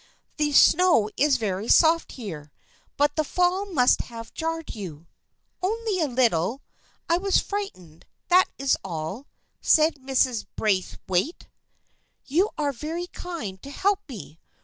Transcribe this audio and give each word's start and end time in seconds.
"The 0.37 0.51
snow 0.51 1.11
is 1.15 1.37
very 1.37 1.67
soft 1.67 2.13
here, 2.13 2.51
but 2.97 3.15
the 3.15 3.23
fall 3.23 3.67
must 3.67 4.01
have 4.01 4.33
jarred 4.33 4.73
you."" 4.73 5.05
Only 5.61 5.99
a 5.99 6.07
little. 6.07 6.63
I 7.07 7.19
was 7.19 7.37
frightened, 7.37 8.07
that 8.29 8.45
is 8.57 8.75
all," 8.83 9.27
said 9.61 9.97
Mrs. 9.99 10.47
Braithwaite;" 10.55 11.47
you 12.25 12.49
are 12.57 12.73
very 12.73 13.05
kind 13.05 13.61
to 13.61 13.69
help 13.69 13.99
me. 14.09 14.39